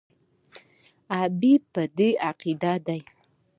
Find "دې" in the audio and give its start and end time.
1.97-2.09